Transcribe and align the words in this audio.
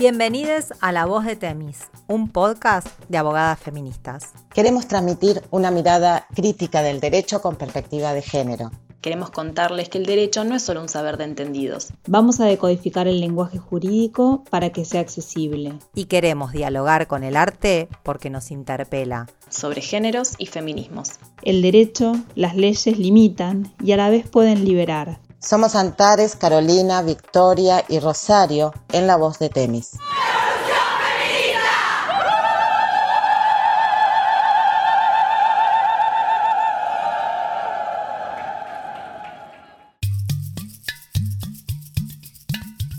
Bienvenidos 0.00 0.72
a 0.80 0.92
La 0.92 1.04
Voz 1.04 1.26
de 1.26 1.36
Temis, 1.36 1.90
un 2.06 2.30
podcast 2.30 2.86
de 3.10 3.18
abogadas 3.18 3.60
feministas. 3.60 4.32
Queremos 4.54 4.88
transmitir 4.88 5.42
una 5.50 5.70
mirada 5.70 6.26
crítica 6.34 6.80
del 6.80 7.00
derecho 7.00 7.42
con 7.42 7.56
perspectiva 7.56 8.14
de 8.14 8.22
género. 8.22 8.70
Queremos 9.02 9.28
contarles 9.28 9.90
que 9.90 9.98
el 9.98 10.06
derecho 10.06 10.42
no 10.44 10.54
es 10.54 10.62
solo 10.62 10.80
un 10.80 10.88
saber 10.88 11.18
de 11.18 11.24
entendidos. 11.24 11.92
Vamos 12.06 12.40
a 12.40 12.46
decodificar 12.46 13.08
el 13.08 13.20
lenguaje 13.20 13.58
jurídico 13.58 14.42
para 14.48 14.70
que 14.70 14.86
sea 14.86 15.02
accesible. 15.02 15.74
Y 15.94 16.06
queremos 16.06 16.52
dialogar 16.52 17.06
con 17.06 17.22
el 17.22 17.36
arte 17.36 17.86
porque 18.02 18.30
nos 18.30 18.50
interpela. 18.50 19.26
Sobre 19.50 19.82
géneros 19.82 20.32
y 20.38 20.46
feminismos. 20.46 21.18
El 21.42 21.60
derecho, 21.60 22.14
las 22.34 22.56
leyes 22.56 22.98
limitan 22.98 23.70
y 23.84 23.92
a 23.92 23.98
la 23.98 24.08
vez 24.08 24.26
pueden 24.26 24.64
liberar. 24.64 25.20
Somos 25.42 25.74
Antares, 25.74 26.36
Carolina, 26.36 27.00
Victoria 27.00 27.82
y 27.88 27.98
Rosario 27.98 28.74
en 28.92 29.06
la 29.06 29.16
voz 29.16 29.38
de 29.38 29.48
Temis. 29.48 29.92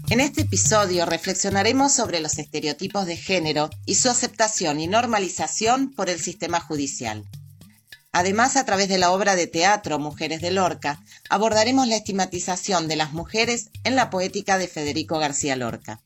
En 0.09 0.19
este 0.19 0.41
episodio 0.41 1.05
reflexionaremos 1.05 1.93
sobre 1.93 2.21
los 2.21 2.39
estereotipos 2.39 3.05
de 3.05 3.17
género 3.17 3.69
y 3.85 3.95
su 3.95 4.09
aceptación 4.09 4.79
y 4.79 4.87
normalización 4.87 5.93
por 5.93 6.09
el 6.09 6.19
sistema 6.19 6.59
judicial. 6.59 7.23
Además, 8.13 8.57
a 8.57 8.65
través 8.65 8.89
de 8.89 8.97
la 8.97 9.11
obra 9.11 9.35
de 9.35 9.47
teatro 9.47 9.97
Mujeres 9.97 10.41
de 10.41 10.51
Lorca, 10.51 11.01
abordaremos 11.29 11.87
la 11.87 11.95
estigmatización 11.95 12.87
de 12.87 12.97
las 12.97 13.13
mujeres 13.13 13.69
en 13.85 13.95
la 13.95 14.09
poética 14.09 14.57
de 14.57 14.67
Federico 14.67 15.17
García 15.17 15.55
Lorca. 15.55 16.01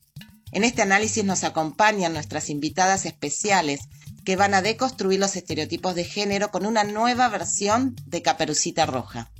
En 0.52 0.62
este 0.62 0.82
análisis 0.82 1.24
nos 1.24 1.42
acompañan 1.42 2.12
nuestras 2.12 2.48
invitadas 2.48 3.06
especiales 3.06 3.80
que 4.24 4.36
van 4.36 4.54
a 4.54 4.62
deconstruir 4.62 5.18
los 5.18 5.34
estereotipos 5.34 5.96
de 5.96 6.04
género 6.04 6.50
con 6.50 6.64
una 6.64 6.84
nueva 6.84 7.28
versión 7.28 7.96
de 8.06 8.22
Caperucita 8.22 8.86
Roja. 8.86 9.30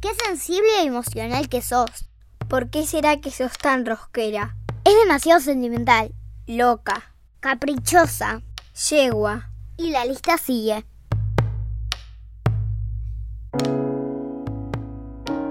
Qué 0.00 0.08
sensible 0.26 0.82
y 0.82 0.88
emocional 0.88 1.48
que 1.48 1.62
sos. 1.62 2.08
¿Por 2.48 2.70
qué 2.70 2.86
será 2.86 3.20
que 3.20 3.30
sos 3.30 3.52
tan 3.56 3.86
rosquera? 3.86 4.56
Es 4.84 4.94
demasiado 5.04 5.40
sentimental, 5.40 6.12
loca, 6.48 7.14
caprichosa, 7.38 8.42
yegua, 8.90 9.51
y 9.76 9.90
la 9.90 10.04
lista 10.04 10.38
sigue. 10.38 10.84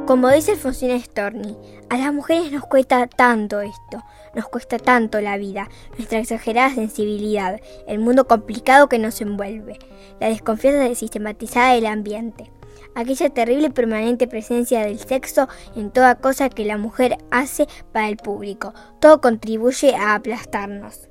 Como 0.08 0.30
dice 0.30 0.52
Alfonsina 0.52 1.00
Storni, 1.00 1.56
a 1.90 1.98
las 1.98 2.14
mujeres 2.14 2.52
nos 2.52 2.66
cuesta 2.66 3.08
tanto 3.08 3.62
esto, 3.62 4.04
nos 4.36 4.46
cuesta 4.50 4.78
tanto 4.78 5.22
la 5.22 5.38
vida, 5.38 5.70
nuestra 5.98 6.20
exagerada 6.20 6.74
sensibilidad, 6.76 7.62
el 7.88 8.00
mundo 8.00 8.28
complicado 8.28 8.90
que 8.90 9.00
nos 9.00 9.22
envuelve, 9.22 9.80
la 10.20 10.28
desconfianza 10.28 10.94
sistematizada 10.96 11.76
del 11.76 11.86
ambiente, 11.86 12.52
aquella 12.94 13.30
terrible 13.30 13.68
y 13.68 13.72
permanente 13.72 14.28
presencia 14.28 14.82
del 14.82 15.00
sexo 15.00 15.48
en 15.78 15.92
toda 15.92 16.16
cosa 16.16 16.50
que 16.50 16.66
la 16.66 16.78
mujer 16.78 17.18
hace 17.30 17.68
para 17.94 18.10
el 18.10 18.18
público, 18.18 18.74
todo 19.00 19.22
contribuye 19.22 19.96
a 19.96 20.16
aplastarnos. 20.16 21.11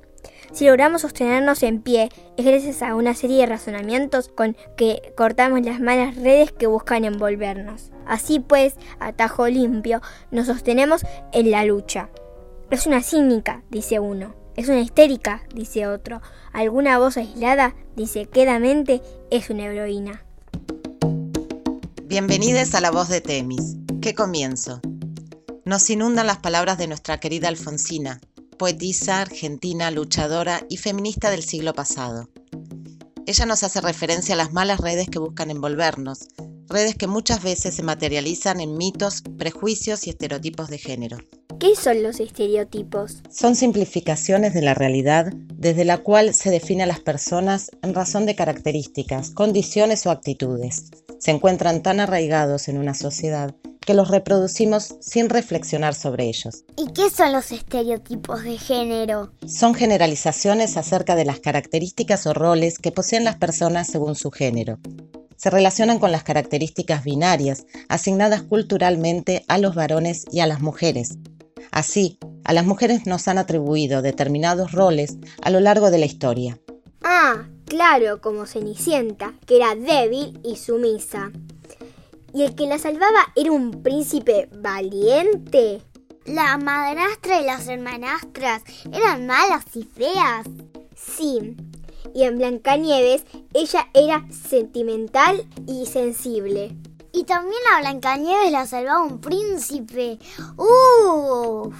Si 0.53 0.65
logramos 0.65 1.03
sostenernos 1.03 1.63
en 1.63 1.81
pie, 1.81 2.09
es 2.35 2.45
gracias 2.45 2.81
a 2.81 2.95
una 2.95 3.15
serie 3.15 3.37
de 3.37 3.45
razonamientos 3.45 4.27
con 4.27 4.57
que 4.75 5.13
cortamos 5.15 5.61
las 5.61 5.79
malas 5.79 6.15
redes 6.15 6.51
que 6.51 6.67
buscan 6.67 7.05
envolvernos. 7.05 7.91
Así 8.05 8.41
pues, 8.41 8.75
a 8.99 9.13
tajo 9.13 9.47
limpio, 9.47 10.01
nos 10.29 10.47
sostenemos 10.47 11.03
en 11.31 11.51
la 11.51 11.63
lucha. 11.63 12.09
Es 12.69 12.85
una 12.85 13.01
cínica, 13.01 13.63
dice 13.69 13.99
uno. 13.99 14.35
Es 14.57 14.67
una 14.67 14.81
histérica, 14.81 15.43
dice 15.55 15.87
otro. 15.87 16.21
Alguna 16.51 16.99
voz 16.99 17.15
aislada 17.15 17.73
dice 17.95 18.25
quedamente 18.25 19.01
es 19.29 19.49
una 19.49 19.67
heroína. 19.67 20.25
Bienvenidos 22.03 22.75
a 22.75 22.81
la 22.81 22.91
voz 22.91 23.07
de 23.07 23.21
Temis. 23.21 23.77
¿Qué 24.01 24.13
comienzo? 24.13 24.81
Nos 25.63 25.89
inundan 25.89 26.27
las 26.27 26.39
palabras 26.39 26.77
de 26.77 26.87
nuestra 26.87 27.21
querida 27.21 27.47
Alfonsina, 27.47 28.19
poetisa 28.61 29.21
argentina, 29.21 29.89
luchadora 29.89 30.67
y 30.69 30.77
feminista 30.77 31.31
del 31.31 31.41
siglo 31.41 31.73
pasado. 31.73 32.29
Ella 33.25 33.47
nos 33.47 33.63
hace 33.63 33.81
referencia 33.81 34.35
a 34.35 34.37
las 34.37 34.53
malas 34.53 34.79
redes 34.79 35.09
que 35.09 35.17
buscan 35.17 35.49
envolvernos, 35.49 36.27
redes 36.67 36.93
que 36.93 37.07
muchas 37.07 37.41
veces 37.41 37.73
se 37.73 37.81
materializan 37.81 38.59
en 38.61 38.77
mitos, 38.77 39.23
prejuicios 39.39 40.05
y 40.05 40.11
estereotipos 40.11 40.69
de 40.69 40.77
género. 40.77 41.17
¿Qué 41.59 41.75
son 41.75 42.03
los 42.03 42.19
estereotipos? 42.19 43.23
Son 43.31 43.55
simplificaciones 43.55 44.53
de 44.53 44.61
la 44.61 44.75
realidad 44.75 45.33
desde 45.55 45.83
la 45.83 45.97
cual 45.97 46.35
se 46.35 46.51
define 46.51 46.83
a 46.83 46.87
las 46.87 46.99
personas 46.99 47.71
en 47.81 47.95
razón 47.95 48.27
de 48.27 48.35
características, 48.35 49.31
condiciones 49.31 50.05
o 50.05 50.11
actitudes. 50.11 50.91
Se 51.17 51.31
encuentran 51.31 51.81
tan 51.81 51.99
arraigados 51.99 52.67
en 52.67 52.77
una 52.77 52.93
sociedad 52.93 53.55
que 53.85 53.93
los 53.93 54.09
reproducimos 54.09 54.95
sin 55.01 55.29
reflexionar 55.29 55.95
sobre 55.95 56.25
ellos. 56.25 56.63
¿Y 56.77 56.91
qué 56.93 57.09
son 57.09 57.33
los 57.33 57.51
estereotipos 57.51 58.43
de 58.43 58.57
género? 58.57 59.31
Son 59.47 59.73
generalizaciones 59.73 60.77
acerca 60.77 61.15
de 61.15 61.25
las 61.25 61.39
características 61.39 62.27
o 62.27 62.33
roles 62.33 62.77
que 62.77 62.91
poseen 62.91 63.23
las 63.23 63.37
personas 63.37 63.87
según 63.87 64.15
su 64.15 64.29
género. 64.29 64.79
Se 65.35 65.49
relacionan 65.49 65.97
con 65.97 66.11
las 66.11 66.23
características 66.23 67.03
binarias 67.03 67.65
asignadas 67.89 68.43
culturalmente 68.43 69.43
a 69.47 69.57
los 69.57 69.73
varones 69.73 70.25
y 70.31 70.41
a 70.41 70.47
las 70.47 70.61
mujeres. 70.61 71.17
Así, 71.71 72.19
a 72.43 72.53
las 72.53 72.65
mujeres 72.65 73.07
nos 73.07 73.27
han 73.27 73.39
atribuido 73.39 74.03
determinados 74.03 74.71
roles 74.71 75.17
a 75.41 75.49
lo 75.49 75.59
largo 75.59 75.89
de 75.89 75.97
la 75.97 76.05
historia. 76.05 76.59
Ah, 77.03 77.47
claro, 77.65 78.21
como 78.21 78.45
Cenicienta, 78.45 79.33
que 79.47 79.55
era 79.55 79.73
débil 79.73 80.39
y 80.43 80.57
sumisa 80.57 81.31
y 82.33 82.43
el 82.43 82.55
que 82.55 82.67
la 82.67 82.77
salvaba 82.77 83.31
era 83.35 83.51
un 83.51 83.83
príncipe 83.83 84.49
valiente. 84.53 85.81
La 86.25 86.57
madrastra 86.57 87.41
y 87.41 87.45
las 87.45 87.67
hermanastras 87.67 88.63
eran 88.93 89.25
malas 89.25 89.65
y 89.73 89.83
feas. 89.83 90.47
Sí, 90.95 91.57
y 92.13 92.23
en 92.23 92.37
Blancanieves 92.37 93.23
ella 93.53 93.89
era 93.93 94.25
sentimental 94.31 95.47
y 95.67 95.85
sensible. 95.85 96.75
Y 97.13 97.23
también 97.23 97.61
a 97.73 97.81
Blancanieves 97.81 98.51
la 98.51 98.65
salvaba 98.65 99.03
un 99.03 99.19
príncipe. 99.19 100.19
¡Uf! 100.57 101.75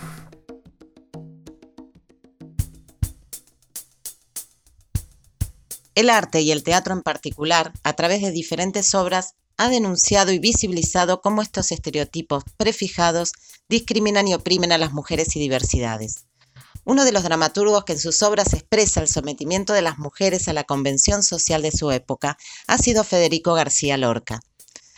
El 5.94 6.10
arte 6.10 6.42
y 6.42 6.52
el 6.52 6.64
teatro 6.64 6.94
en 6.94 7.02
particular, 7.02 7.74
a 7.84 7.94
través 7.94 8.22
de 8.22 8.32
diferentes 8.32 8.96
obras, 8.96 9.36
ha 9.58 9.70
denunciado 9.70 10.32
y 10.32 10.40
visibilizado 10.40 11.22
cómo 11.22 11.42
estos 11.42 11.72
estereotipos 11.72 12.44
prefijados 12.58 13.34
discriminan 13.70 14.28
y 14.28 14.34
oprimen 14.34 14.72
a 14.72 14.78
las 14.78 14.94
mujeres 14.94 15.36
y 15.36 15.40
diversidades. 15.40 16.26
Uno 16.84 17.06
de 17.06 17.12
los 17.12 17.24
dramaturgos 17.24 17.84
que 17.84 17.94
en 17.94 18.00
sus 18.00 18.24
obras 18.24 18.54
expresa 18.54 19.02
el 19.02 19.08
sometimiento 19.08 19.74
de 19.74 19.84
las 19.84 20.00
mujeres 20.00 20.48
a 20.48 20.54
la 20.54 20.64
convención 20.64 21.22
social 21.22 21.62
de 21.62 21.72
su 21.72 21.92
época 21.92 22.38
ha 22.68 22.78
sido 22.78 23.04
Federico 23.04 23.54
García 23.54 23.98
Lorca. 23.98 24.40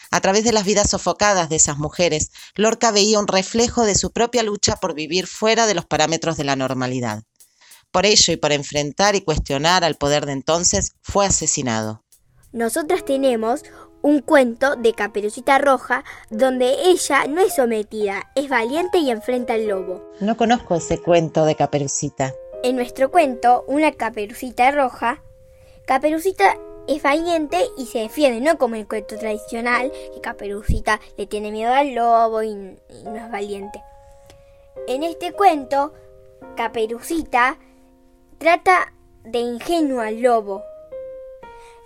A 0.10 0.22
través 0.22 0.44
de 0.44 0.54
las 0.54 0.64
vidas 0.64 0.92
sofocadas 0.92 1.50
de 1.50 1.56
esas 1.56 1.78
mujeres, 1.78 2.30
Lorca 2.56 2.92
veía 2.92 3.20
un 3.20 3.28
reflejo 3.28 3.84
de 3.84 3.96
su 3.96 4.12
propia 4.12 4.44
lucha 4.44 4.76
por 4.76 4.94
vivir 4.94 5.28
fuera 5.28 5.66
de 5.66 5.74
los 5.74 5.86
parámetros 5.86 6.38
de 6.38 6.44
la 6.44 6.56
normalidad. 6.56 7.24
Por 7.92 8.06
ello 8.06 8.32
y 8.32 8.38
por 8.38 8.52
enfrentar 8.52 9.16
y 9.16 9.22
cuestionar 9.22 9.84
al 9.84 9.96
poder 9.96 10.26
de 10.26 10.34
entonces, 10.34 10.94
fue 11.02 11.26
asesinado. 11.26 12.04
Nosotras 12.52 13.04
tenemos 13.04 13.64
un 14.04 14.22
cuento 14.22 14.76
de 14.76 14.94
Caperucita 14.94 15.58
Roja 15.58 16.04
donde 16.30 16.76
ella 16.86 17.26
no 17.28 17.42
es 17.42 17.56
sometida, 17.56 18.30
es 18.36 18.50
valiente 18.50 19.00
y 19.00 19.10
enfrenta 19.10 19.54
al 19.54 19.66
lobo. 19.66 20.04
No 20.20 20.38
conozco 20.38 20.76
ese 20.76 21.02
cuento 21.02 21.46
de 21.46 21.56
Caperucita. 21.56 22.34
En 22.64 22.76
nuestro 22.76 23.10
cuento, 23.10 23.64
una 23.68 23.94
Caperucita 23.94 24.70
Roja, 24.72 25.24
Caperucita 25.86 26.58
es 26.88 27.02
valiente 27.02 27.66
y 27.78 27.86
se 27.86 28.00
defiende, 28.00 28.42
no 28.42 28.58
como 28.58 28.76
el 28.76 28.88
cuento 28.88 29.18
tradicional, 29.18 29.92
que 30.14 30.22
Caperucita 30.22 31.00
le 31.18 31.26
tiene 31.26 31.52
miedo 31.52 31.74
al 31.74 31.96
lobo 31.96 32.44
y, 32.44 32.50
y 32.50 33.04
no 33.06 33.16
es 33.16 33.32
valiente. 33.32 33.82
En 34.88 35.04
este 35.04 35.32
cuento, 35.32 35.94
Caperucita 36.58 37.58
trata 38.38 38.94
de 39.24 39.40
ingenuo 39.40 40.02
al 40.02 40.22
lobo. 40.22 40.62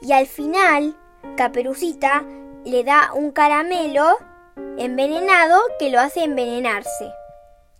Y 0.02 0.14
al 0.14 0.26
final, 0.26 0.96
Caperucita 1.36 2.26
le 2.66 2.84
da 2.84 3.12
un 3.14 3.32
caramelo 3.32 4.18
envenenado 4.78 5.60
que 5.80 5.90
lo 5.90 6.00
hace 6.00 6.24
envenenarse. 6.24 7.12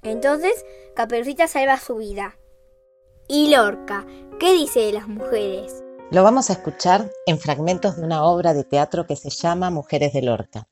Entonces, 0.04 0.66
Caperucita 0.96 1.48
salva 1.48 1.78
su 1.78 1.96
vida. 1.96 2.38
Y 3.28 3.50
Lorca, 3.50 4.06
¿qué 4.40 4.54
dice 4.54 4.80
de 4.80 4.94
las 4.94 5.08
mujeres? 5.08 5.84
Lo 6.12 6.24
vamos 6.24 6.50
a 6.50 6.54
escuchar 6.54 7.12
en 7.26 7.38
fragmentos 7.40 7.98
de 7.98 8.04
una 8.04 8.24
obra 8.24 8.54
de 8.54 8.64
teatro 8.64 9.06
que 9.06 9.18
se 9.18 9.30
llama 9.30 9.70
Mujeres 9.70 10.14
de 10.14 10.22
Lorca. 10.22 10.68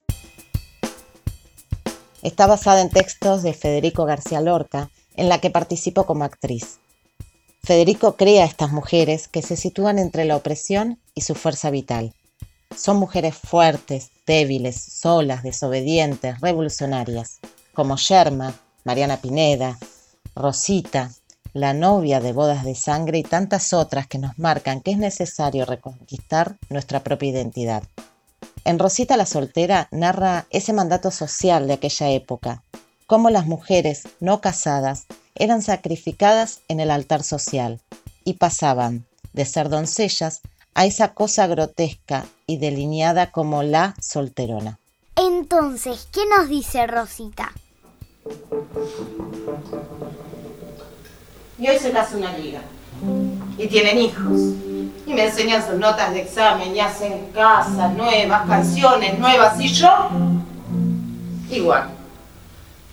Está 2.21 2.47
basada 2.47 2.81
en 2.81 2.89
textos 2.89 3.43
de 3.43 3.53
Federico 3.53 4.05
García 4.05 4.41
Lorca 4.41 4.89
en 5.15 5.29
la 5.29 5.39
que 5.41 5.49
participó 5.49 6.05
como 6.05 6.23
actriz. 6.23 6.79
Federico 7.63 8.15
crea 8.15 8.43
a 8.43 8.47
estas 8.47 8.71
mujeres 8.71 9.27
que 9.27 9.41
se 9.41 9.55
sitúan 9.55 9.99
entre 9.99 10.25
la 10.25 10.35
opresión 10.35 10.99
y 11.13 11.21
su 11.21 11.35
fuerza 11.35 11.69
vital. 11.69 12.13
Son 12.75 12.97
mujeres 12.97 13.35
fuertes, 13.35 14.11
débiles, 14.25 14.75
solas, 14.75 15.43
desobedientes, 15.43 16.39
revolucionarias, 16.41 17.39
como 17.73 17.97
Sherma, 17.97 18.53
Mariana 18.83 19.17
Pineda, 19.17 19.77
Rosita, 20.35 21.11
la 21.53 21.73
novia 21.73 22.19
de 22.19 22.33
bodas 22.33 22.65
de 22.65 22.75
sangre 22.75 23.19
y 23.19 23.23
tantas 23.23 23.71
otras 23.71 24.07
que 24.07 24.17
nos 24.17 24.37
marcan 24.37 24.81
que 24.81 24.91
es 24.91 24.97
necesario 24.97 25.65
reconquistar 25.65 26.57
nuestra 26.69 27.01
propia 27.01 27.29
identidad. 27.29 27.83
En 28.65 28.77
Rosita 28.77 29.15
la 29.15 29.25
soltera 29.25 29.87
narra 29.91 30.47
ese 30.49 30.73
mandato 30.73 31.11
social 31.11 31.67
de 31.67 31.73
aquella 31.73 32.09
época, 32.09 32.63
cómo 33.07 33.29
las 33.29 33.45
mujeres 33.45 34.03
no 34.19 34.41
casadas 34.41 35.05
eran 35.35 35.61
sacrificadas 35.61 36.59
en 36.67 36.79
el 36.79 36.91
altar 36.91 37.23
social 37.23 37.79
y 38.25 38.33
pasaban 38.33 39.05
de 39.31 39.45
ser 39.45 39.69
doncellas 39.69 40.41
a 40.75 40.85
esa 40.85 41.13
cosa 41.13 41.47
grotesca 41.47 42.25
y 42.45 42.57
delineada 42.57 43.31
como 43.31 43.63
la 43.63 43.95
solterona. 43.99 44.77
Entonces, 45.15 46.07
¿qué 46.11 46.21
nos 46.27 46.49
dice 46.49 46.85
Rosita? 46.85 47.51
Y 51.57 51.69
hoy 51.69 51.79
se 51.79 51.91
casa 51.91 52.17
una 52.17 52.37
liga. 52.37 52.59
Y 53.57 53.67
tienen 53.67 53.97
hijos. 53.97 54.39
Y 55.07 55.13
me 55.13 55.25
enseñan 55.25 55.65
sus 55.65 55.75
notas 55.75 56.13
de 56.13 56.23
examen 56.23 56.75
y 56.75 56.81
hacen 56.81 57.31
casas 57.33 57.93
nuevas, 57.93 58.45
canciones 58.45 59.17
nuevas. 59.17 59.57
Y 59.59 59.69
yo, 59.69 60.09
igual, 61.49 61.89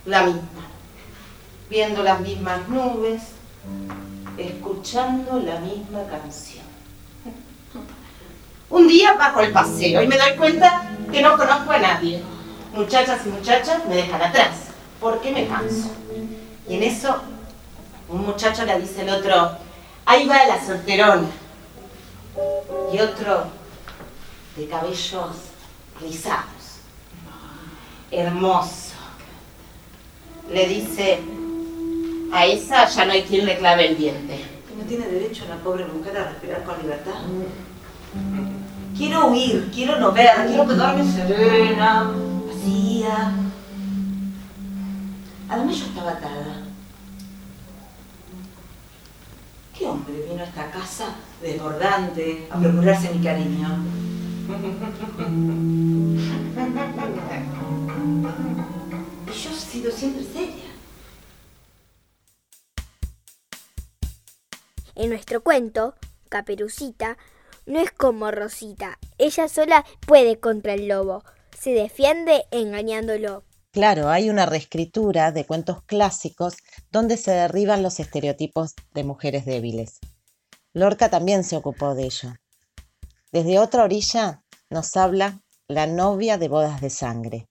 la 0.07 0.23
misma. 0.23 0.43
Viendo 1.69 2.03
las 2.05 2.21
mismas 2.21 2.69
nubes, 2.69 3.23
escuchando 4.39 5.41
la 5.41 5.59
misma 5.59 6.05
canción. 6.09 6.72
Día 8.93 9.15
bajo 9.15 9.41
el 9.41 9.53
paseo 9.53 10.03
y 10.03 10.07
me 10.07 10.19
doy 10.19 10.37
cuenta 10.37 10.83
que 11.11 11.23
no 11.23 11.39
conozco 11.39 11.73
a 11.73 11.79
nadie. 11.79 12.23
Muchachas 12.75 13.25
y 13.25 13.31
muchachas 13.31 13.87
me 13.89 13.97
dejan 13.97 14.21
atrás, 14.21 14.67
porque 15.01 15.33
me 15.33 15.49
canso. 15.49 15.93
Y 16.69 16.75
en 16.75 16.83
eso 16.83 17.17
un 18.11 18.27
muchacho 18.27 18.67
le 18.67 18.79
dice 18.79 19.01
al 19.01 19.09
otro, 19.09 19.53
ahí 20.05 20.29
va 20.29 20.45
la 20.45 20.63
solterona. 20.63 21.27
Y 22.93 22.99
otro 22.99 23.47
de 24.57 24.69
cabellos 24.69 25.37
rizados, 25.99 26.81
hermoso. 28.11 28.93
Le 30.51 30.69
dice, 30.69 31.19
a 32.31 32.45
esa 32.45 32.87
ya 32.89 33.07
no 33.07 33.13
hay 33.13 33.23
quien 33.23 33.47
le 33.47 33.57
clave 33.57 33.89
el 33.89 33.97
diente. 33.97 34.45
¿No 34.77 34.85
tiene 34.85 35.07
derecho 35.07 35.47
la 35.49 35.57
pobre 35.57 35.87
mujer 35.87 36.15
a 36.19 36.25
respirar 36.25 36.63
con 36.65 36.77
libertad? 36.77 37.21
Quiero 38.97 39.29
huir, 39.29 39.71
quiero 39.75 39.99
no 39.99 40.13
ver, 40.13 40.31
quiero 40.47 40.67
quedarme 40.67 41.11
serena, 41.11 42.13
vacía. 42.47 43.33
Además 45.49 45.77
yo 45.77 45.87
estaba 45.87 46.11
atada. 46.13 46.63
¿Qué 49.77 49.87
hombre 49.87 50.27
vino 50.29 50.43
a 50.43 50.47
esta 50.47 50.71
casa 50.71 51.15
desbordante 51.41 52.47
a 52.51 52.59
procurarse 52.59 53.15
mi 53.15 53.25
cariño? 53.25 53.83
Y 59.27 59.33
yo 59.33 59.51
he 59.51 59.55
sido 59.55 59.91
siempre 59.91 60.25
seria. 60.25 60.71
En 64.95 65.09
nuestro 65.09 65.43
cuento, 65.43 65.95
Caperucita 66.29 67.17
no 67.73 67.81
es 67.81 67.91
como 67.91 68.31
Rosita. 68.31 68.99
Ella 69.17 69.49
sola 69.49 69.87
puede 70.07 70.39
contra 70.39 70.75
el 70.75 70.89
lobo. 70.89 71.25
Se 71.59 71.71
defiende 71.71 72.45
engañándolo. 72.51 73.45
Claro, 73.71 74.11
hay 74.11 74.29
una 74.29 74.45
reescritura 74.45 75.33
de 75.33 75.47
cuentos 75.47 75.83
clásicos 75.85 76.57
donde 76.91 77.17
se 77.17 77.31
derriban 77.31 77.83
los 77.83 77.99
estereotipos 77.99 78.75
de 78.93 79.05
mujeres 79.05 79.47
débiles. 79.47 80.01
Lorca 80.75 81.09
también 81.09 81.45
se 81.45 81.57
ocupó 81.57 81.95
de 81.95 82.05
ello. 82.05 82.35
Desde 83.33 83.59
otra 83.59 83.85
orilla 83.85 84.45
nos 84.69 84.95
habla 84.95 85.41
la 85.67 85.87
novia 85.87 86.37
de 86.37 86.49
bodas 86.49 86.83
de 86.83 86.91
sangre. 86.91 87.49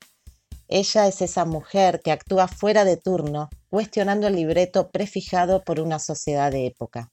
Ella 0.68 1.08
es 1.08 1.24
esa 1.24 1.46
mujer 1.46 2.00
que 2.04 2.12
actúa 2.12 2.48
fuera 2.48 2.86
de 2.86 2.98
turno, 2.98 3.50
cuestionando 3.72 4.28
el 4.28 4.36
libreto 4.36 4.92
prefijado 4.92 5.64
por 5.64 5.80
una 5.80 5.98
sociedad 5.98 6.52
de 6.52 6.68
época. 6.68 7.12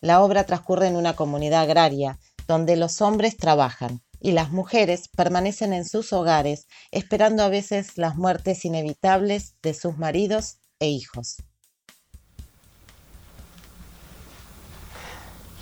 La 0.00 0.22
obra 0.22 0.44
transcurre 0.44 0.86
en 0.86 0.96
una 0.96 1.16
comunidad 1.16 1.62
agraria, 1.62 2.18
donde 2.46 2.76
los 2.76 3.00
hombres 3.00 3.36
trabajan, 3.36 4.00
y 4.20 4.32
las 4.32 4.50
mujeres 4.50 5.08
permanecen 5.08 5.72
en 5.72 5.84
sus 5.84 6.12
hogares 6.12 6.66
esperando 6.90 7.42
a 7.42 7.48
veces 7.48 7.98
las 7.98 8.16
muertes 8.16 8.64
inevitables 8.64 9.56
de 9.62 9.74
sus 9.74 9.98
maridos 9.98 10.58
e 10.78 10.88
hijos. 10.88 11.36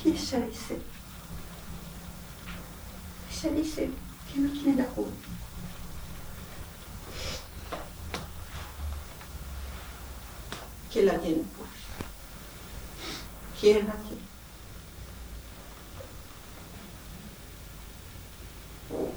Y 0.05 0.11
ella 0.11 0.41
dice, 0.41 0.79
ella 3.32 3.55
dice 3.55 3.91
que 4.32 4.41
no 4.41 4.53
tiene 4.53 4.82
la 4.82 4.87
culpa. 4.89 5.11
¿Quién 10.93 11.06
la 11.06 11.19
tiene 11.19 11.43
pues? 11.56 11.71
¿Quién 13.61 13.87
la 13.87 13.94
tiene? 13.94 14.25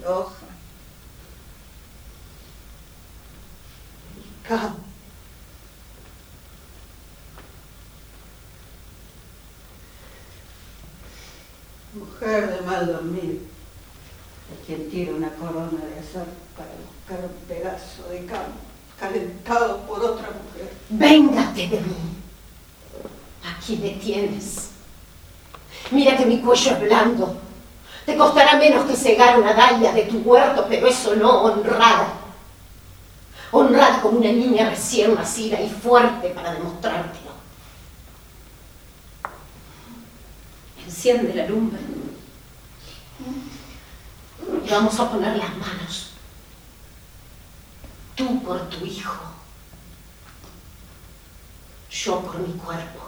Hoja. 0.05 0.45
Delicado. 4.15 4.75
Mujer 11.93 12.55
de 12.55 12.61
mal 12.61 12.85
dormir, 12.85 13.47
quien 14.65 14.89
tira 14.89 15.13
una 15.13 15.29
corona 15.31 15.71
de 15.71 15.99
azar 15.99 16.27
para 16.55 16.69
buscar 16.85 17.25
un 17.25 17.47
pedazo 17.47 18.07
de 18.09 18.25
campo 18.25 18.59
calentado 18.99 19.79
por 19.87 20.03
otra 20.03 20.29
mujer. 20.29 20.71
Véngate 20.89 21.67
de 21.67 21.81
mí. 21.81 21.95
Aquí 23.43 23.77
me 23.77 23.89
tienes. 23.91 24.69
Mira 25.91 26.17
que 26.17 26.25
mi 26.25 26.41
cuello 26.41 26.71
es 26.71 26.79
blando. 26.81 27.48
Te 28.09 28.17
costará 28.17 28.57
menos 28.57 28.89
que 28.89 28.95
cegar 28.95 29.39
una 29.39 29.53
dalia 29.53 29.91
de 29.91 30.05
tu 30.05 30.17
huerto, 30.21 30.65
pero 30.67 30.87
eso 30.87 31.15
no 31.15 31.43
honrada. 31.43 32.11
Honrada 33.51 34.01
como 34.01 34.17
una 34.17 34.31
niña 34.31 34.67
recién 34.67 35.13
nacida 35.13 35.61
y 35.61 35.69
fuerte 35.69 36.29
para 36.29 36.55
demostrártelo. 36.55 37.29
Enciende 40.83 41.35
la 41.35 41.45
lumbre. 41.45 41.79
Y 44.65 44.69
vamos 44.71 44.99
a 44.99 45.11
poner 45.11 45.37
las 45.37 45.55
manos. 45.55 46.09
Tú 48.15 48.41
por 48.41 48.69
tu 48.69 48.83
hijo. 48.87 49.13
Yo 51.91 52.21
por 52.21 52.39
mi 52.39 52.53
cuerpo. 52.53 53.01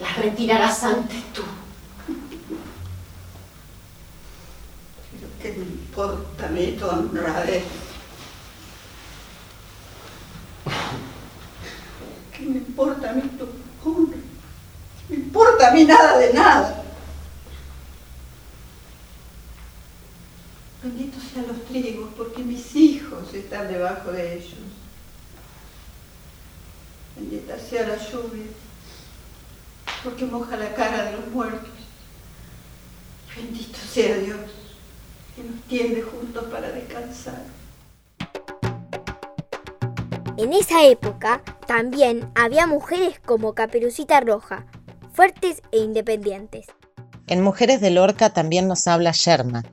Las 0.00 0.16
retirarás 0.16 0.82
antes 0.82 1.32
tú. 1.32 1.44
Pero 5.42 5.54
¿qué 5.54 5.60
me 5.60 5.64
importa 5.64 6.46
a 6.46 6.48
mí 6.48 6.76
tu 6.78 6.86
honradez? 6.86 7.64
¿Qué 12.36 12.44
me 12.44 12.58
importa 12.58 13.10
a 13.10 13.12
mí 13.14 13.22
tu? 13.38 13.46
¿Qué 13.46 14.20
me 15.08 15.16
importa 15.16 15.68
a 15.68 15.72
mí 15.72 15.84
nada 15.84 16.18
de 16.18 16.32
nada? 16.34 16.84
Benditos 20.82 21.22
sean 21.32 21.46
los 21.46 21.64
trigos, 21.66 22.10
porque 22.16 22.42
mis 22.42 22.74
hijos 22.74 23.34
están 23.34 23.68
debajo 23.68 24.12
de 24.12 24.38
ellos. 24.38 24.54
Bendita 27.16 27.58
sea 27.58 27.86
la 27.86 27.96
lluvia, 27.96 28.46
porque 30.02 30.24
moja 30.24 30.56
la 30.56 30.74
cara 30.74 31.04
de 31.04 31.12
los 31.12 31.28
muertos. 31.28 31.68
Bendito 33.36 33.78
sea 33.92 34.16
Dios, 34.16 34.40
que 35.40 35.48
nos 35.48 35.62
tiende 35.62 36.02
juntos 36.02 36.44
para 36.50 36.70
descansar. 36.70 37.42
En 40.36 40.52
esa 40.52 40.84
época 40.84 41.42
también 41.66 42.30
había 42.34 42.66
mujeres 42.66 43.20
como 43.20 43.54
Caperucita 43.54 44.20
Roja, 44.20 44.66
fuertes 45.12 45.62
e 45.72 45.78
independientes. 45.78 46.66
En 47.26 47.42
Mujeres 47.42 47.80
de 47.80 47.90
Lorca 47.90 48.30
también 48.30 48.66
nos 48.66 48.86
habla 48.86 49.12
Sherma. 49.12 49.64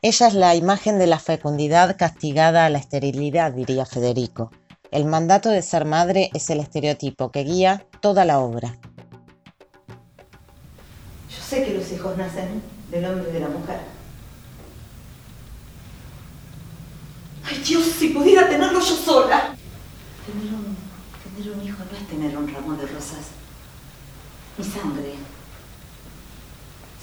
Ella 0.00 0.26
es 0.28 0.34
la 0.34 0.54
imagen 0.54 0.98
de 0.98 1.06
la 1.06 1.18
fecundidad 1.18 1.96
castigada 1.96 2.66
a 2.66 2.70
la 2.70 2.78
esterilidad, 2.78 3.52
diría 3.52 3.84
Federico. 3.84 4.50
El 4.90 5.04
mandato 5.06 5.48
de 5.48 5.62
ser 5.62 5.84
madre 5.84 6.30
es 6.34 6.50
el 6.50 6.60
estereotipo 6.60 7.30
que 7.30 7.44
guía 7.44 7.86
toda 8.00 8.24
la 8.24 8.40
obra. 8.40 8.78
Yo 11.30 11.42
sé 11.42 11.64
que 11.64 11.74
los 11.74 11.90
hijos 11.92 12.16
nacen 12.16 12.62
del 12.90 13.04
hombre 13.06 13.30
y 13.30 13.32
de 13.32 13.40
la 13.40 13.48
mujer. 13.48 14.01
Ay 17.52 17.62
Dios, 17.62 17.84
si 17.98 18.08
pudiera 18.08 18.48
tenerlo 18.48 18.80
yo 18.80 18.96
sola. 18.96 19.54
Tener 20.24 20.54
un, 20.54 20.74
tener 21.36 21.52
un 21.52 21.62
hijo 21.62 21.82
no 21.84 21.98
es 21.98 22.08
tener 22.08 22.38
un 22.38 22.48
ramo 22.48 22.74
de 22.76 22.86
rosas. 22.86 23.26
Mi 24.56 24.64
sangre. 24.64 25.12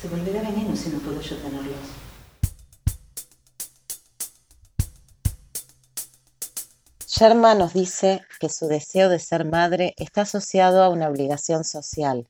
Se 0.02 0.08
volverá 0.08 0.42
veneno 0.42 0.76
si 0.76 0.90
no 0.90 0.98
puedo 1.00 1.22
yo 1.22 1.38
tenerlos. 1.38 1.78
Sherma 7.06 7.54
nos 7.54 7.74
dice 7.74 8.24
que 8.40 8.50
su 8.50 8.68
deseo 8.68 9.10
de 9.10 9.20
ser 9.20 9.46
madre 9.46 9.94
está 9.98 10.22
asociado 10.22 10.82
a 10.82 10.90
una 10.90 11.10
obligación 11.10 11.64
social. 11.64 12.28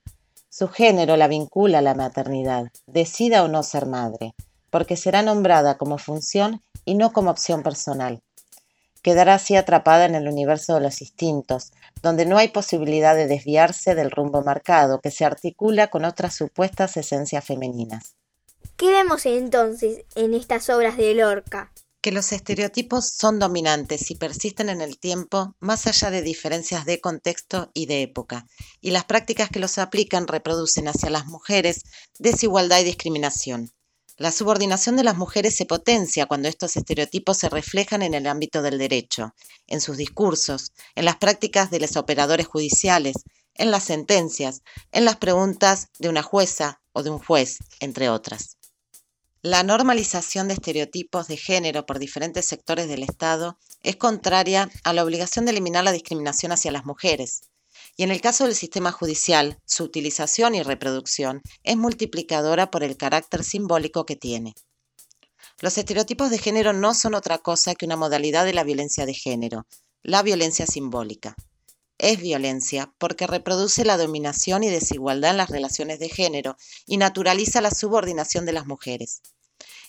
Su 0.49 0.67
género 0.67 1.15
la 1.15 1.29
vincula 1.29 1.77
a 1.77 1.83
la 1.83 1.95
maternidad, 1.95 2.65
decida 2.85 3.43
o 3.43 3.47
no 3.47 3.63
ser 3.63 3.85
madre, 3.85 4.33
porque 4.71 4.97
será 4.97 5.21
nombrada 5.21 5.77
como 5.77 5.97
función 5.97 6.61
y 6.89 6.95
no 6.95 7.13
como 7.13 7.29
opción 7.29 7.61
personal. 7.61 8.23
Quedará 9.03 9.35
así 9.35 9.55
atrapada 9.55 10.05
en 10.05 10.15
el 10.15 10.27
universo 10.27 10.73
de 10.73 10.81
los 10.81 11.01
instintos, 11.01 11.71
donde 12.01 12.25
no 12.25 12.39
hay 12.39 12.47
posibilidad 12.47 13.15
de 13.15 13.27
desviarse 13.27 13.93
del 13.93 14.09
rumbo 14.09 14.41
marcado 14.41 14.99
que 14.99 15.11
se 15.11 15.23
articula 15.23 15.89
con 15.89 16.03
otras 16.03 16.35
supuestas 16.35 16.97
esencias 16.97 17.45
femeninas. 17.45 18.15
¿Qué 18.75 18.89
vemos 18.89 19.27
entonces 19.27 20.03
en 20.15 20.33
estas 20.33 20.67
obras 20.71 20.97
de 20.97 21.13
Lorca? 21.13 21.71
que 22.01 22.11
los 22.13 22.31
estereotipos 22.31 23.09
son 23.09 23.39
dominantes 23.39 24.09
y 24.09 24.15
persisten 24.15 24.69
en 24.69 24.81
el 24.81 24.97
tiempo 24.97 25.53
más 25.59 25.85
allá 25.85 26.09
de 26.09 26.21
diferencias 26.21 26.85
de 26.85 27.01
contexto 27.01 27.71
y 27.73 27.87
de 27.87 28.03
época, 28.03 28.47
y 28.79 28.91
las 28.91 29.03
prácticas 29.03 29.49
que 29.49 29.59
los 29.59 29.77
aplican 29.77 30.25
reproducen 30.25 30.87
hacia 30.87 31.09
las 31.09 31.25
mujeres 31.25 31.83
desigualdad 32.17 32.79
y 32.79 32.85
discriminación. 32.85 33.73
La 34.19 34.33
subordinación 34.33 34.97
de 34.97 35.05
las 35.05 35.15
mujeres 35.15 35.55
se 35.55 35.65
potencia 35.65 36.25
cuando 36.25 36.49
estos 36.49 36.75
estereotipos 36.75 37.37
se 37.37 37.47
reflejan 37.47 38.01
en 38.01 38.13
el 38.13 38.27
ámbito 38.27 38.61
del 38.61 38.77
derecho, 38.77 39.33
en 39.65 39.79
sus 39.79 39.95
discursos, 39.95 40.73
en 40.95 41.05
las 41.05 41.15
prácticas 41.15 41.71
de 41.71 41.79
los 41.79 41.95
operadores 41.95 42.45
judiciales, 42.45 43.15
en 43.53 43.71
las 43.71 43.85
sentencias, 43.85 44.61
en 44.91 45.05
las 45.05 45.15
preguntas 45.15 45.87
de 45.99 46.09
una 46.09 46.21
jueza 46.21 46.81
o 46.91 47.01
de 47.01 47.11
un 47.11 47.19
juez, 47.19 47.59
entre 47.79 48.09
otras. 48.09 48.57
La 49.41 49.63
normalización 49.63 50.49
de 50.49 50.55
estereotipos 50.55 51.29
de 51.29 51.37
género 51.37 51.85
por 51.85 51.97
diferentes 51.97 52.43
sectores 52.43 52.89
del 52.89 53.03
Estado 53.03 53.57
es 53.83 53.95
contraria 53.95 54.69
a 54.83 54.91
la 54.91 55.05
obligación 55.05 55.45
de 55.45 55.51
eliminar 55.51 55.85
la 55.85 55.93
discriminación 55.93 56.51
hacia 56.51 56.73
las 56.73 56.83
mujeres. 56.83 57.43
Y 57.99 58.03
en 58.03 58.11
el 58.11 58.21
caso 58.21 58.45
del 58.45 58.55
sistema 58.55 58.93
judicial, 58.93 59.59
su 59.65 59.83
utilización 59.83 60.55
y 60.55 60.63
reproducción 60.63 61.41
es 61.63 61.75
multiplicadora 61.75 62.71
por 62.71 62.81
el 62.81 62.95
carácter 62.95 63.43
simbólico 63.43 64.05
que 64.05 64.15
tiene. 64.15 64.55
Los 65.59 65.77
estereotipos 65.77 66.29
de 66.29 66.37
género 66.37 66.71
no 66.71 66.93
son 66.93 67.13
otra 67.13 67.39
cosa 67.39 67.75
que 67.75 67.85
una 67.85 67.97
modalidad 67.97 68.45
de 68.45 68.53
la 68.53 68.63
violencia 68.63 69.05
de 69.05 69.13
género, 69.13 69.67
la 70.01 70.23
violencia 70.23 70.65
simbólica. 70.65 71.35
Es 71.97 72.21
violencia 72.21 72.89
porque 72.99 73.27
reproduce 73.27 73.83
la 73.83 73.97
dominación 73.97 74.63
y 74.63 74.69
desigualdad 74.69 75.31
en 75.31 75.37
las 75.37 75.49
relaciones 75.49 75.99
de 75.99 76.07
género 76.07 76.55
y 76.85 76.95
naturaliza 76.95 77.59
la 77.59 77.71
subordinación 77.71 78.45
de 78.45 78.53
las 78.53 78.65
mujeres. 78.65 79.19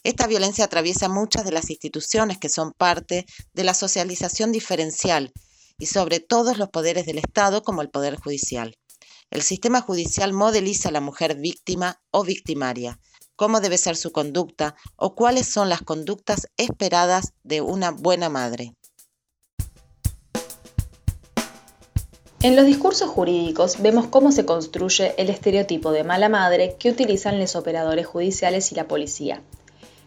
Esta 0.03 0.27
violencia 0.27 0.65
atraviesa 0.65 1.09
muchas 1.09 1.45
de 1.45 1.53
las 1.53 1.71
instituciones 1.71 2.39
que 2.39 2.49
son 2.49 2.73
parte 2.73 3.25
de 3.53 3.63
la 3.63 3.73
socialización 3.73 4.51
diferencial 4.51 5.33
y 5.81 5.87
sobre 5.87 6.21
todos 6.21 6.59
los 6.59 6.69
poderes 6.69 7.07
del 7.07 7.19
Estado 7.19 7.65
como 7.65 7.83
el 7.83 7.91
Poder 7.91 8.15
Judicial. 8.15 8.77
El 9.31 9.43
sistema 9.43 9.81
judicial 9.81 10.33
modeliza 10.33 10.91
a 10.91 10.93
la 10.93 11.01
mujer 11.01 11.37
víctima 11.37 12.01
o 12.13 12.23
victimaria, 12.23 13.01
cómo 13.35 13.61
debe 13.61 13.79
ser 13.79 13.97
su 13.97 14.13
conducta 14.13 14.77
o 14.97 15.15
cuáles 15.15 15.49
son 15.49 15.69
las 15.69 15.83
conductas 15.83 16.47
esperadas 16.57 17.33
de 17.43 17.63
una 17.63 17.91
buena 17.91 18.29
madre. 18.29 18.75
En 22.43 22.57
los 22.57 22.67
discursos 22.67 23.09
jurídicos 23.09 23.83
vemos 23.83 24.07
cómo 24.07 24.33
se 24.33 24.47
construye 24.47 25.15
el 25.19 25.29
estereotipo 25.29 25.93
de 25.93 26.05
mala 26.05 26.29
madre 26.29 26.77
que 26.79 26.91
utilizan 26.91 27.39
los 27.39 27.55
operadores 27.57 28.07
judiciales 28.07 28.73
y 28.73 28.75
la 28.75 28.89
policía. 28.89 29.43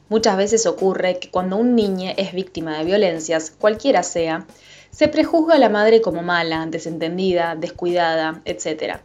Muchas 0.09 0.35
veces 0.35 0.65
ocurre 0.65 1.19
que 1.19 1.31
cuando 1.31 1.57
un 1.57 1.75
niño 1.75 2.11
es 2.17 2.33
víctima 2.33 2.77
de 2.77 2.85
violencias, 2.85 3.51
cualquiera 3.51 4.03
sea, 4.03 4.45
se 4.93 5.07
prejuzga 5.07 5.55
a 5.55 5.59
la 5.59 5.69
madre 5.69 6.01
como 6.01 6.21
mala, 6.21 6.65
desentendida, 6.67 7.55
descuidada, 7.55 8.41
etc. 8.45 8.99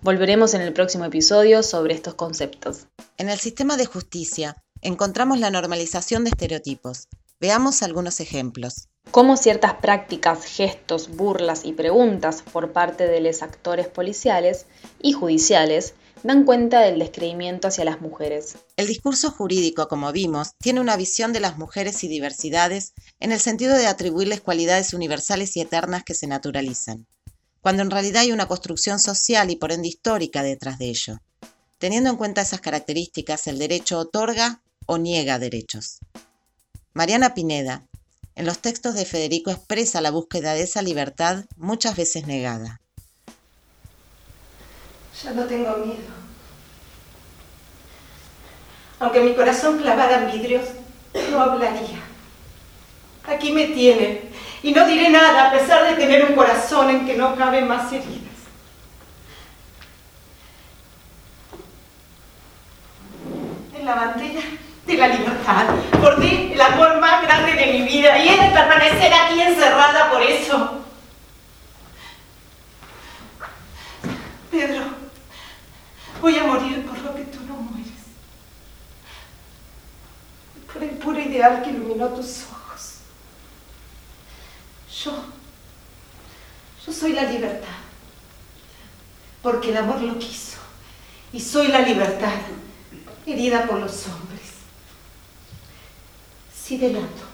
Volveremos 0.00 0.54
en 0.54 0.62
el 0.62 0.72
próximo 0.72 1.04
episodio 1.04 1.62
sobre 1.62 1.94
estos 1.94 2.14
conceptos. 2.14 2.86
En 3.18 3.28
el 3.28 3.38
sistema 3.38 3.76
de 3.76 3.86
justicia 3.86 4.56
encontramos 4.80 5.38
la 5.38 5.50
normalización 5.50 6.24
de 6.24 6.30
estereotipos. 6.30 7.08
Veamos 7.40 7.82
algunos 7.82 8.20
ejemplos 8.20 8.88
cómo 9.10 9.36
ciertas 9.36 9.74
prácticas, 9.74 10.44
gestos, 10.44 11.16
burlas 11.16 11.64
y 11.64 11.72
preguntas 11.72 12.42
por 12.52 12.72
parte 12.72 13.06
de 13.06 13.20
los 13.20 13.42
actores 13.42 13.88
policiales 13.88 14.66
y 15.00 15.12
judiciales 15.12 15.94
dan 16.22 16.44
cuenta 16.44 16.80
del 16.80 16.98
descreimiento 16.98 17.68
hacia 17.68 17.84
las 17.84 18.00
mujeres. 18.00 18.56
El 18.76 18.86
discurso 18.86 19.30
jurídico, 19.30 19.88
como 19.88 20.12
vimos, 20.12 20.54
tiene 20.58 20.80
una 20.80 20.96
visión 20.96 21.32
de 21.32 21.40
las 21.40 21.58
mujeres 21.58 22.02
y 22.04 22.08
diversidades 22.08 22.92
en 23.20 23.32
el 23.32 23.40
sentido 23.40 23.76
de 23.76 23.86
atribuirles 23.86 24.40
cualidades 24.40 24.94
universales 24.94 25.56
y 25.56 25.60
eternas 25.60 26.04
que 26.04 26.14
se 26.14 26.26
naturalizan, 26.26 27.06
cuando 27.60 27.82
en 27.82 27.90
realidad 27.90 28.22
hay 28.22 28.32
una 28.32 28.48
construcción 28.48 28.98
social 28.98 29.50
y 29.50 29.56
por 29.56 29.72
ende 29.72 29.88
histórica 29.88 30.42
detrás 30.42 30.78
de 30.78 30.88
ello. 30.88 31.18
Teniendo 31.78 32.10
en 32.10 32.16
cuenta 32.16 32.42
esas 32.42 32.60
características, 32.60 33.46
el 33.46 33.58
derecho 33.58 33.98
otorga 33.98 34.62
o 34.86 34.98
niega 34.98 35.38
derechos. 35.38 35.98
Mariana 36.92 37.34
Pineda, 37.34 37.86
en 38.34 38.46
los 38.46 38.58
textos 38.60 38.94
de 38.94 39.04
Federico 39.04 39.50
expresa 39.50 40.00
la 40.00 40.10
búsqueda 40.10 40.54
de 40.54 40.62
esa 40.62 40.82
libertad 40.82 41.44
muchas 41.56 41.96
veces 41.96 42.26
negada. 42.26 42.80
Ya 45.24 45.32
no 45.32 45.44
tengo 45.44 45.76
miedo. 45.78 46.18
Aunque 49.00 49.20
mi 49.20 49.34
corazón 49.34 49.78
clavara 49.78 50.18
en 50.18 50.32
vidrios, 50.32 50.64
no 51.30 51.40
hablaría. 51.40 52.00
Aquí 53.26 53.52
me 53.52 53.66
tienen 53.66 54.30
y 54.62 54.72
no 54.72 54.86
diré 54.86 55.10
nada 55.10 55.48
a 55.48 55.52
pesar 55.52 55.84
de 55.84 55.94
tener 55.94 56.24
un 56.24 56.34
corazón 56.34 56.90
en 56.90 57.06
que 57.06 57.14
no 57.14 57.36
caben 57.36 57.68
más 57.68 57.92
heridas. 57.92 58.22
En 63.78 63.84
la 63.84 63.94
bandera 63.94 64.40
de 64.88 64.94
la 64.94 65.08
libertad. 65.08 65.66
Bordé 66.00 66.52
el 66.52 66.60
amor 66.60 66.98
más 66.98 67.22
grande 67.22 67.52
de 67.52 67.72
mi 67.72 67.82
vida 67.82 68.18
y 68.18 68.28
he 68.28 68.36
de 68.36 68.50
permanecer 68.50 69.12
aquí 69.12 69.40
encerrada 69.40 70.10
por 70.10 70.22
eso. 70.22 70.80
Pedro, 74.50 74.84
voy 76.20 76.36
a 76.36 76.44
morir 76.44 76.86
por 76.86 76.98
lo 76.98 77.14
que 77.14 77.24
tú 77.24 77.40
no 77.46 77.54
mueres. 77.54 77.92
Por 80.72 80.82
el 80.82 80.90
puro 80.90 81.18
ideal 81.18 81.62
que 81.62 81.70
iluminó 81.70 82.08
tus 82.08 82.44
ojos. 82.44 82.98
Yo, 85.04 85.24
yo 86.86 86.92
soy 86.92 87.12
la 87.12 87.24
libertad. 87.24 87.68
Porque 89.42 89.70
el 89.70 89.76
amor 89.76 90.00
lo 90.00 90.18
quiso. 90.18 90.58
Y 91.32 91.40
soy 91.40 91.68
la 91.68 91.80
libertad, 91.80 92.34
herida 93.26 93.66
por 93.66 93.78
los 93.78 94.06
hombres 94.06 94.28
si 96.68 96.76
delato. 96.76 97.24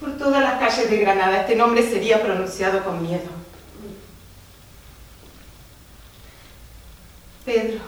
Por 0.00 0.18
todas 0.18 0.42
las 0.42 0.58
calles 0.58 0.90
de 0.90 0.98
Granada 0.98 1.42
este 1.42 1.54
nombre 1.54 1.88
sería 1.88 2.20
pronunciado 2.20 2.82
con 2.82 3.00
miedo. 3.00 3.30
Pedro, 7.44 7.80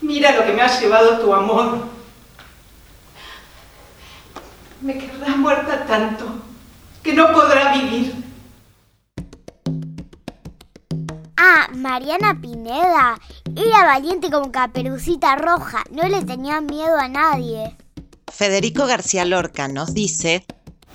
mira 0.00 0.32
lo 0.32 0.46
que 0.46 0.52
me 0.52 0.62
ha 0.62 0.80
llevado 0.80 1.18
tu 1.18 1.34
amor. 1.34 1.84
Me 4.80 4.96
querrá 4.98 5.36
muerta 5.36 5.84
tanto 5.86 6.26
que 7.02 7.12
no 7.12 7.32
podrá 7.32 7.74
vivir. 7.74 8.14
Ah, 11.36 11.68
Mariana 11.74 12.40
Pineda 12.40 13.18
era 13.54 13.84
valiente 13.84 14.30
como 14.30 14.50
caperucita 14.50 15.36
roja, 15.36 15.84
no 15.90 16.08
le 16.08 16.24
tenía 16.24 16.62
miedo 16.62 16.96
a 16.98 17.08
nadie. 17.08 17.76
Federico 18.32 18.86
García 18.86 19.26
Lorca 19.26 19.68
nos 19.68 19.92
dice, 19.92 20.46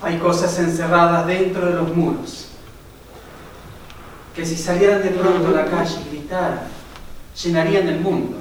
hay 0.01 0.17
cosas 0.17 0.57
encerradas 0.57 1.27
dentro 1.27 1.67
de 1.67 1.74
los 1.74 1.95
muros, 1.95 2.50
que 4.36 4.45
si 4.45 4.57
salieran 4.57 5.03
de 5.03 5.09
pronto 5.09 5.48
a 5.50 5.51
la 5.51 5.65
calle 5.65 5.95
y 6.05 6.09
gritaran, 6.09 6.79
llenarían 7.43 7.88
el 7.88 8.00
mundo. 8.01 8.38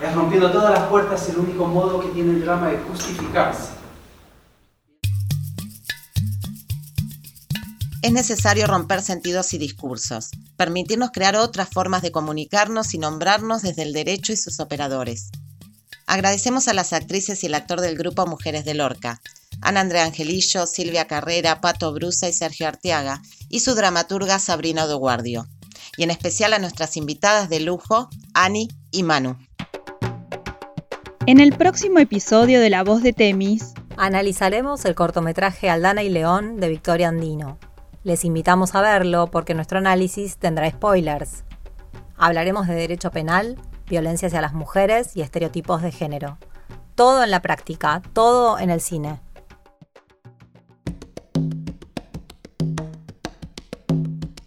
Es 0.00 0.14
rompiendo 0.14 0.50
todas 0.50 0.78
las 0.78 0.88
puertas 0.88 1.28
el 1.28 1.38
único 1.38 1.66
modo 1.66 2.00
que 2.00 2.08
tiene 2.08 2.32
el 2.32 2.44
drama 2.44 2.68
de 2.68 2.78
justificarse. 2.78 3.76
es 8.06 8.12
necesario 8.12 8.68
romper 8.68 9.02
sentidos 9.02 9.52
y 9.52 9.58
discursos, 9.58 10.30
permitirnos 10.56 11.10
crear 11.10 11.34
otras 11.34 11.68
formas 11.68 12.02
de 12.02 12.12
comunicarnos 12.12 12.94
y 12.94 12.98
nombrarnos 12.98 13.62
desde 13.62 13.82
el 13.82 13.92
derecho 13.92 14.32
y 14.32 14.36
sus 14.36 14.60
operadores. 14.60 15.30
Agradecemos 16.06 16.68
a 16.68 16.72
las 16.72 16.92
actrices 16.92 17.42
y 17.42 17.46
el 17.46 17.54
actor 17.54 17.80
del 17.80 17.98
grupo 17.98 18.24
Mujeres 18.24 18.64
de 18.64 18.74
Lorca, 18.74 19.20
Ana 19.60 19.80
Andrea 19.80 20.04
Angelillo, 20.04 20.68
Silvia 20.68 21.08
Carrera, 21.08 21.60
Pato 21.60 21.92
Brusa 21.92 22.28
y 22.28 22.32
Sergio 22.32 22.68
Arteaga, 22.68 23.22
y 23.48 23.58
su 23.58 23.74
dramaturga 23.74 24.38
Sabrina 24.38 24.84
Odoguardio. 24.84 25.48
Y 25.96 26.02
en 26.02 26.10
especial 26.10 26.52
a 26.52 26.58
nuestras 26.58 26.96
invitadas 26.96 27.48
de 27.48 27.60
lujo, 27.60 28.08
Ani 28.34 28.68
y 28.90 29.02
Manu. 29.02 29.36
En 31.26 31.40
el 31.40 31.52
próximo 31.56 31.98
episodio 31.98 32.60
de 32.60 32.70
La 32.70 32.84
Voz 32.84 33.02
de 33.02 33.12
Temis, 33.12 33.74
analizaremos 33.96 34.84
el 34.84 34.94
cortometraje 34.94 35.68
Aldana 35.68 36.02
y 36.02 36.08
León 36.08 36.60
de 36.60 36.68
Victoria 36.68 37.08
Andino. 37.08 37.58
Les 38.04 38.24
invitamos 38.24 38.74
a 38.74 38.80
verlo 38.80 39.26
porque 39.26 39.54
nuestro 39.54 39.78
análisis 39.78 40.36
tendrá 40.36 40.70
spoilers. 40.70 41.44
Hablaremos 42.16 42.68
de 42.68 42.74
derecho 42.74 43.10
penal, 43.10 43.58
violencia 43.88 44.28
hacia 44.28 44.40
las 44.40 44.52
mujeres 44.52 45.16
y 45.16 45.22
estereotipos 45.22 45.82
de 45.82 45.90
género. 45.90 46.38
Todo 46.94 47.24
en 47.24 47.30
la 47.32 47.42
práctica, 47.42 48.02
todo 48.12 48.58
en 48.58 48.70
el 48.70 48.80
cine. 48.80 49.20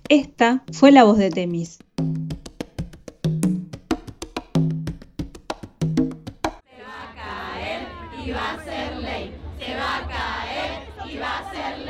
Esta 0.10 0.64
fue 0.74 0.92
la 0.92 1.04
voz 1.04 1.20
de 1.20 1.30
Temis. 1.30 1.78
Se 1.78 2.04
va 6.82 7.04
a 7.04 7.14
caer 7.14 7.88
y 8.26 8.32
va 8.32 8.54
a 8.54 8.64
ser 8.64 8.98
ley. 8.98 9.36
Se 9.60 9.76
va 9.76 9.98
a 9.98 10.08
caer 10.08 11.12
y 11.14 11.18
va 11.20 11.38
a 11.38 11.54
ser 11.54 11.78
ley. 11.86 11.89